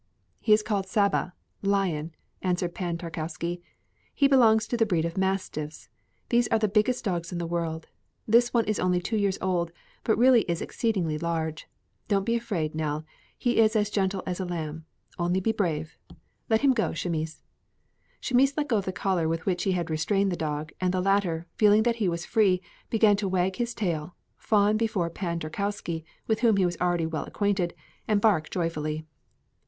[0.39, 3.61] "He is called Saba (lion)," answered Pan Tarkowski.
[4.15, 5.89] "He belongs to the breed of mastiffs;
[6.29, 7.85] these are the biggest dogs in the world.
[8.27, 9.71] This one is only two years old
[10.03, 11.67] but really is exceedingly large.
[12.07, 13.03] Don't be afraid, Nell, as
[13.37, 14.85] he is as gentle as a lamb.
[15.19, 15.99] Only be brave.
[16.49, 17.43] Let him go, Chamis."
[18.21, 20.99] Chamis let go of the collar with which he had restrained the dog, and the
[21.01, 22.59] latter, feeling that he was free,
[22.89, 27.25] began to wag his tail, fawn before Pan Tarkowski with whom he was already well
[27.25, 27.75] acquainted,
[28.07, 29.05] and bark joyfully.